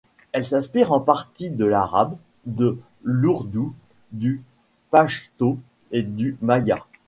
Elle 0.31 0.47
s'inspire 0.47 0.91
en 0.93 0.99
partie 0.99 1.51
de 1.51 1.63
l'arabe, 1.63 2.17
de 2.47 2.79
l'ourdou, 3.03 3.75
du 4.11 4.41
pachto, 4.89 5.59
et 5.91 6.01
du 6.01 6.37
maya. 6.41 6.87